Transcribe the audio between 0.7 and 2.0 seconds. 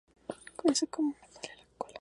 su dedo sobre el gatillo.